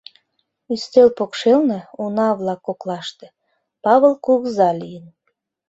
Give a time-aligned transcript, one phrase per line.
[0.73, 3.27] Ӱстел покшелне, уна-влак коклаште,
[3.83, 5.05] Павыл кугыза лийын.